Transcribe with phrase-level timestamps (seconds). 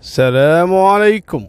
[0.00, 1.48] السلام عليكم.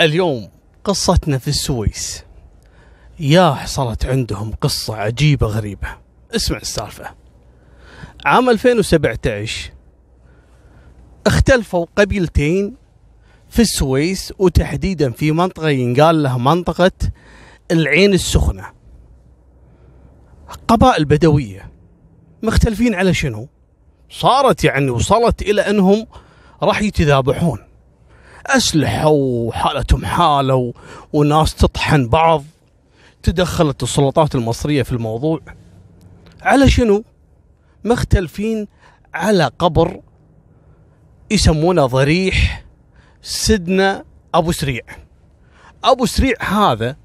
[0.00, 0.48] اليوم
[0.84, 2.24] قصتنا في السويس.
[3.20, 5.88] يا حصلت عندهم قصة عجيبة غريبة.
[6.36, 7.14] اسمع السالفة.
[8.24, 9.70] عام 2017
[11.26, 12.76] اختلفوا قبيلتين
[13.48, 16.92] في السويس وتحديدا في منطقة ينقال لها منطقة
[17.70, 18.66] العين السخنة.
[20.68, 21.70] قبائل بدوية
[22.42, 23.48] مختلفين على شنو؟
[24.10, 26.06] صارت يعني وصلت إلى أنهم
[26.62, 27.58] راح يتذابحون.
[28.46, 30.72] أسلحة وحالتهم حالة.
[31.12, 32.44] وناس تطحن بعض.
[33.22, 35.40] تدخلت السلطات المصرية في الموضوع.
[36.42, 37.04] على شنو؟
[37.84, 38.68] مختلفين
[39.14, 40.00] على قبر
[41.30, 42.64] يسمونه ضريح
[43.22, 44.82] سدنا أبو سريع.
[45.84, 46.96] أبو سريع هذا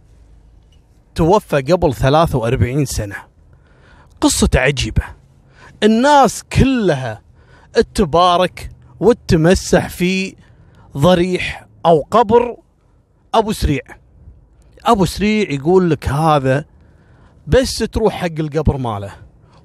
[1.16, 3.16] توفى قبل 43 سنة.
[4.22, 5.04] قصته عجيبة.
[5.84, 7.22] الناس كلها
[7.78, 10.36] التبارك والتمسح في
[10.98, 12.56] ضريح أو قبر
[13.34, 13.82] أبو سريع.
[14.86, 16.66] أبو سريع يقول لك هذا
[17.48, 19.14] بس تروح حق القبر ماله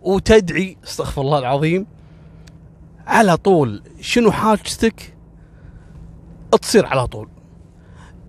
[0.03, 1.87] وتدعي استغفر الله العظيم
[3.07, 5.15] على طول شنو حاجتك؟
[6.63, 7.29] تصير على طول.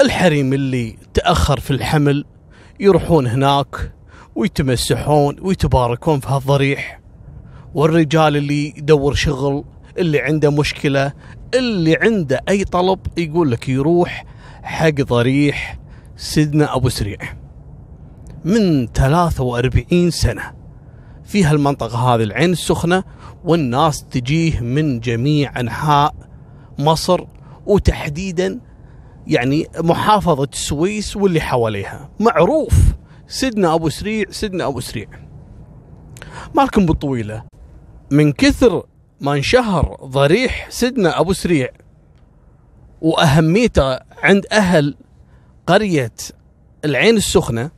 [0.02, 2.26] الحريم اللي تأخر في الحمل
[2.80, 3.94] يروحون هناك
[4.36, 7.00] ويتمسحون ويتباركون في هالضريح.
[7.74, 9.64] والرجال اللي يدور شغل
[9.98, 11.14] اللي عنده مشكلة
[11.54, 14.26] اللي عنده أي طلب يقول لك يروح
[14.64, 15.80] حق ضريح
[16.18, 17.18] سيدنا أبو سريع.
[18.46, 20.60] من 43 سنة.
[21.24, 23.04] في هالمنطقة هذه العين السخنة
[23.44, 26.16] والناس تجيه من جميع أنحاء
[26.80, 27.22] مصر
[27.66, 28.60] وتحديدا
[29.28, 32.10] يعني محافظة السويس واللي حواليها.
[32.20, 32.74] معروف!
[33.28, 35.08] سيدنا أبو سريع سيدنا أبو سريع.
[36.56, 37.44] مالكم بالطويلة.
[38.12, 38.84] من كثر
[39.22, 41.70] ما انشهر ضريح سيدنا أبو سريع
[43.02, 44.96] وأهميته عند أهل
[45.68, 46.12] قرية
[46.86, 47.72] العين السخنة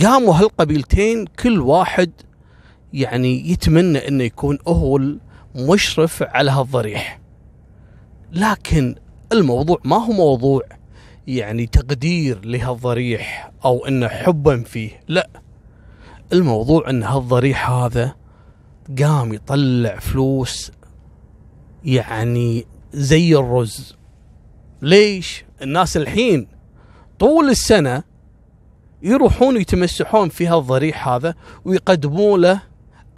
[0.00, 2.10] قاموا هالقبيلتين كل واحد
[2.92, 5.00] يعني يتمنى إنه يكون هو
[5.56, 7.20] المشرف على هالضريح.
[8.32, 8.94] لكن
[9.32, 10.62] الموضوع ما هو موضوع
[11.26, 15.28] يعني تقدير لهالضريح أو إنه حبا فيه لا.
[16.32, 18.14] الموضوع إن هالضريح هذا
[18.98, 20.72] قام يطلع فلوس
[21.84, 23.96] يعني زي الرز.
[24.82, 26.46] ليش؟ الناس الحين
[27.18, 28.02] طول السنة
[29.02, 31.34] يروحون يتمسحون في هالضريح هذا
[31.64, 32.60] ويقدموا له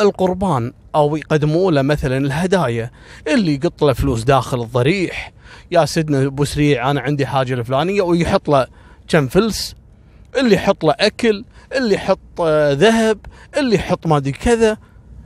[0.01, 2.91] القربان أو يقدموا له مثلا الهدايا
[3.29, 5.33] اللي يقط له فلوس داخل الضريح.
[5.71, 8.67] يا سيدنا أبو سريع أنا عندي حاجة الفلانية ويحط له
[9.09, 9.75] كم فلس
[10.39, 11.45] اللي يحط له أكل
[11.77, 13.19] اللي يحط آه، ذهب
[13.57, 14.79] اللي يحط ما أدري كذا.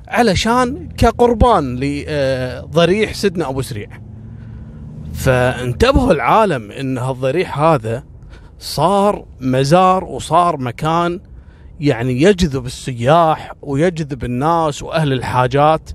[0.08, 3.88] علشان كقربان لضريح سيدنا أبو سريع.
[5.14, 8.04] فانتبهوا العالم إن هالضريح هذا
[8.58, 11.20] صار مزار وصار مكان
[11.80, 15.90] يعني يجذب السياح ويجذب الناس وأهل الحاجات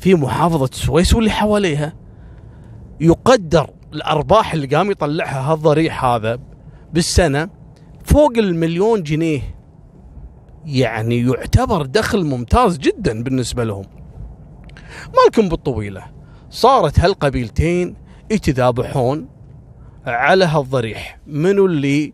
[0.00, 1.92] في محافظة السويس واللي حواليها.
[3.00, 6.38] يقدر الأرباح اللي قام يطلعها هالضريح هذا
[6.92, 7.48] بالسنة
[8.04, 9.57] فوق المليون جنيه
[10.64, 13.86] يعني يعتبر دخل ممتاز جدا بالنسبة لهم.
[15.16, 16.04] مالكم بالطويلة.
[16.50, 17.96] صارت هالقبيلتين
[18.30, 19.28] يتذابحون
[20.06, 21.18] على هالضريح.
[21.26, 22.12] منو اللي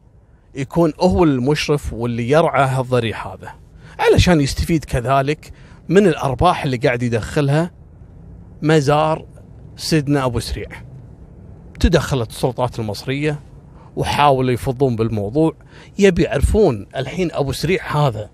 [0.55, 3.55] يكون هو المشرف واللي يرعى هالضريح هذا؟
[3.99, 5.53] علشان يستفيد كذلك
[5.89, 7.71] من الأرباح اللي قاعد يدخلها
[8.63, 9.27] مزار
[9.77, 10.69] سيدنا أبو سريع.
[11.81, 13.41] تدخلت السلطات المصرية
[13.97, 15.55] وحاولوا يفضون بالموضوع.
[15.99, 18.31] يبي يعرفون الحين أبو سريع هذا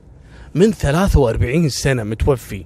[0.54, 2.64] من 43 سنة متوفي.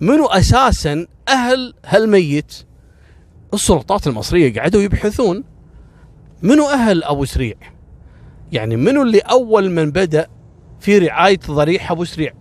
[0.00, 2.54] منو أساسا أهل هالميت؟
[3.54, 5.44] السلطات المصرية قعدوا يبحثون.
[6.42, 7.54] منو أهل أبو سريع؟
[8.52, 10.26] يعني منو اللي أول من بدأ
[10.80, 12.32] في رعاية ضريح أبو سريع؟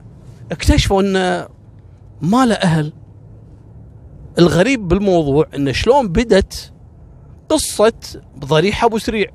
[0.52, 1.47] اكتشفوا انه
[2.22, 2.94] ما له أهل.
[4.40, 6.74] الغريب بالموضوع انه شلون بدت
[7.50, 7.94] قصة
[8.39, 9.31] ضريح أبو سريع؟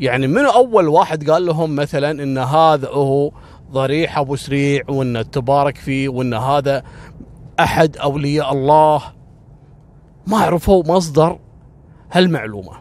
[0.00, 3.32] يعني منو أول واحد قال لهم مثلا إن هذا هو
[3.70, 6.82] ضريح أبو سريع وإن تبارك فيه وإن هذا
[7.60, 9.02] أحد أولياء الله؟
[10.26, 11.38] ما عرفوا مصدر
[12.12, 12.72] هالمعلومة.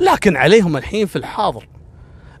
[0.00, 1.68] لكن عليهم الحين في الحاضر.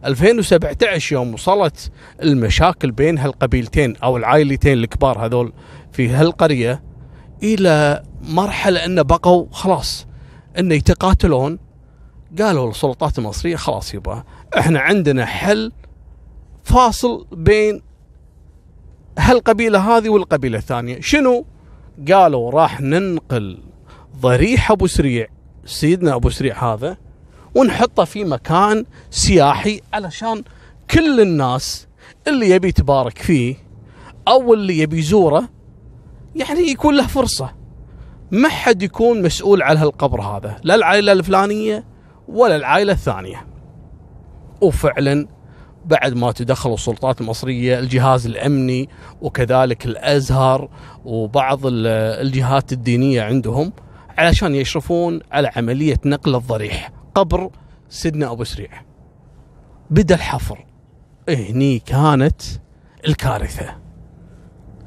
[0.04, 1.90] 2017 يوم وصلت
[2.22, 5.52] المشاكل بين هالقبيلتين أو العائلتين الكبار هذول
[5.92, 6.82] في هالقرية
[7.42, 10.06] إلى مرحلة انه بقوا خلاص
[10.58, 11.58] انه يتقاتلون
[12.38, 14.22] قالوا السلطات المصرية خلاص يبا
[14.58, 15.72] إحنا عندنا حل
[16.64, 17.82] فاصل بين
[19.18, 21.00] هالقبيلة هذه والقبيلة الثانية.
[21.00, 21.44] شنو؟
[22.12, 23.58] قالوا راح ننقل
[24.20, 25.26] ضريح أبو سريع
[25.64, 26.96] سيدنا أبو سريع هذا
[27.54, 30.42] ونحطه في مكان سياحي علشان
[30.90, 31.86] كل الناس
[32.28, 33.56] اللي يبي يتبارك فيه
[34.28, 35.48] أو اللي يبي يزوره
[36.36, 37.50] يعني يكون له فرصة.
[38.30, 41.84] ما حد يكون مسؤول على هالقبر هذا لا العائلة الفلانية
[42.28, 43.46] ولا العائلة الثانية.
[44.60, 45.28] وفعلا
[45.84, 48.88] بعد ما تدخلوا السلطات المصرية الجهاز الأمني
[49.20, 50.68] وكذلك الأزهر
[51.04, 53.72] وبعض الجهات الدينية عندهم
[54.18, 57.50] علشان يشرفون على عملية نقل الضريح قبر
[57.88, 58.70] سيدنا أبو سريع.
[59.90, 60.66] بدأ الحفر.
[61.28, 62.42] هني كانت
[63.06, 63.76] الكارثة.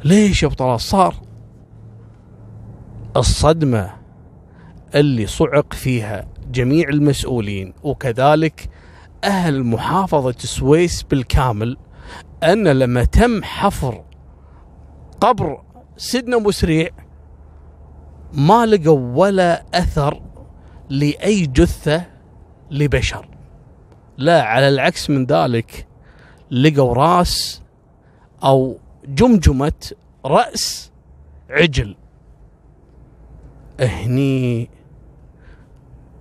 [0.04, 1.16] ليش يا طلال؟ صار
[3.18, 3.94] الصدمة
[4.96, 8.70] اللي صعق فيها جميع المسؤولين وكذلك
[9.24, 11.78] أهل محافظة السويس بالكامل
[12.44, 14.04] أن لما تم حفر
[15.22, 15.64] قبر
[15.98, 16.90] سيدنا مسريع
[18.34, 20.22] ما لقوا ولا أثر
[20.90, 22.06] لأي جثة
[22.72, 23.28] لبشر.
[24.18, 25.88] لا على العكس من ذلك
[26.52, 27.62] لقوا راس
[28.44, 29.92] أو جمجمة
[30.26, 30.92] رأس
[31.50, 31.96] عجل.
[33.80, 34.70] هني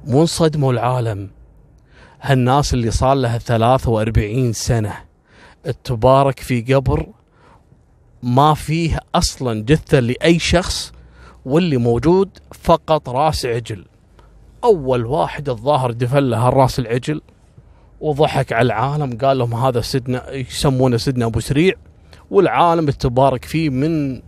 [0.07, 1.31] مو انصدموا العالم.
[2.23, 4.95] هالناس اللي صار لها 43 سنة
[5.85, 7.07] تبارك في قبر
[8.23, 10.93] ما فيه أصلا جثة لأي شخص
[11.45, 13.85] واللي موجود فقط رأس عجل.
[14.65, 17.21] أول واحد الظاهر دفن له الراس العجل
[18.01, 21.75] وضحك على العالم قال لهم هذا سيدنا يسمونه سيدنا أبو سريع
[22.31, 24.23] والعالم تبارك فيه من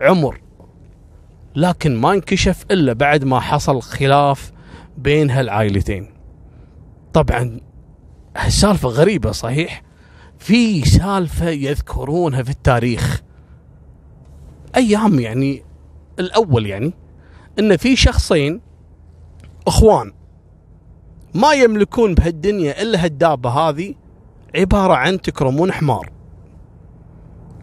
[0.00, 0.40] عمر.
[1.56, 4.52] لكن ما انكشف إلا بعد ما حصل خلاف
[5.02, 6.10] بين هالعائلتين.
[7.12, 7.60] طبعا
[8.36, 9.82] هالسالفة غريبة صحيح.
[10.38, 13.22] في سالفة يذكرونها في التاريخ.
[14.76, 15.62] أيام يعني
[16.18, 16.92] الأول يعني
[17.58, 18.60] أن في شخصين
[19.66, 20.12] أخوان
[21.34, 23.94] ما يملكون بهالدنيا إلا هالدابة هذه
[24.56, 26.10] عبارة عن تكرمون حمار.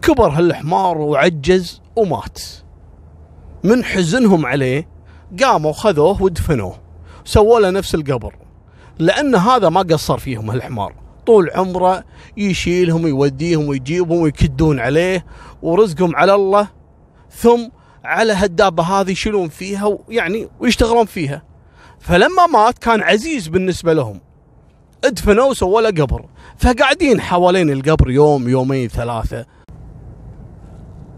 [0.02, 2.38] كبر هالحمار وعجز ومات.
[3.64, 4.88] من حزنهم عليه
[5.42, 6.87] قاموا خذوه ودفنوه.
[7.28, 8.34] سووا له نفس القبر
[8.98, 10.94] لأن هذا ما قصر فيهم هالحمار.
[11.26, 12.04] طول عمره
[12.36, 15.26] يشيلهم ويوديهم ويجيبهم ويكدون عليه
[15.62, 16.68] ورزقهم على الله
[17.30, 17.68] ثم
[18.04, 21.42] على هالدابة هذه يشيلون فيها يعني ويشتغلون فيها.
[22.00, 24.20] فلما مات كان عزيز بالنسبة لهم.
[25.04, 26.24] ادفنوا وسووا له قبر.
[26.58, 29.46] فقاعدين حوالين القبر يوم يومين ثلاثة.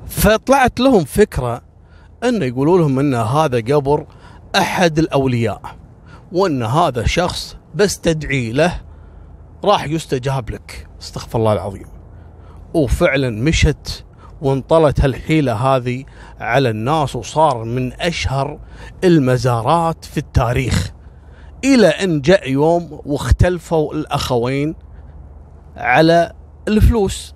[0.06, 1.62] فطلعت لهم فكرة
[2.24, 4.06] أن يقولوا لهم أن هذا قبر
[4.56, 5.79] أحد الأولياء.
[6.32, 8.80] وأن هذا شخص بس تدعي له
[9.64, 10.88] راح يستجاب لك.
[11.02, 11.86] استغفر الله العظيم.
[12.74, 14.04] وفعلا مشت
[14.42, 16.04] وانطلت هالحيلة هذه
[16.40, 18.58] على الناس وصار من أشهر
[19.04, 20.92] المزارات في التاريخ.
[21.64, 24.74] إلى أن جاء يوم واختلفوا الأخوين
[25.76, 26.32] على
[26.68, 27.34] الفلوس.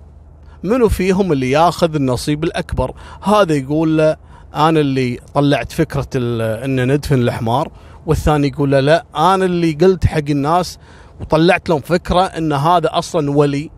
[0.63, 4.17] منو فيهم اللي ياخذ النصيب الأكبر؟ هذا يقول له
[4.55, 6.07] أنا اللي طلعت فكرة
[6.65, 7.71] أن ندفن الحمار
[8.05, 10.79] والثاني يقول له لا أنا اللي قلت حق الناس
[11.21, 13.69] وطلعت لهم فكرة إن هذا أصلا ولي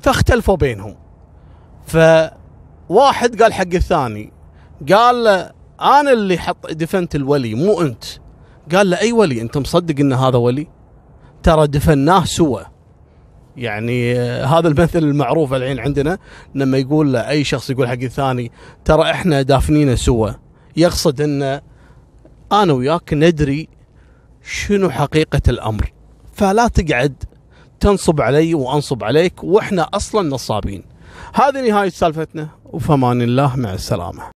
[0.00, 0.96] فاختلفوا بينهم.
[1.86, 4.32] فواحد قال حق الثاني
[4.92, 8.04] قال له أنا اللي حط دفنت الولي مو أنت.
[8.74, 10.68] قال له أي ولي؟ أنت مصدق إن هذا ولي؟
[11.42, 12.60] ترى دفناه سوا
[13.56, 16.18] يعني هذا المثل المعروف الحين عندنا
[16.54, 18.52] لما يقول أي شخص يقول حق الثاني
[18.84, 20.30] ترى إحنا دافنينه سوا
[20.76, 21.60] يقصد انه
[22.52, 23.68] أنا وياك ندري
[24.44, 25.92] شنو حقيقة الأمر.
[26.32, 27.22] فلا تقعد
[27.80, 30.84] تنصب علي وأنصب عليك وإحنا أصلا نصابين.
[31.34, 34.30] هذه نهاية سالفتنا وفمان الله مع السلامة.